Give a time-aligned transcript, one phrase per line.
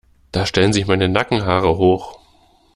[0.31, 2.17] Da stellen sich meine Nackenhaare hoch.